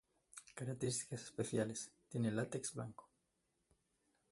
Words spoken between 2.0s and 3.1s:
Tiene látex blanco.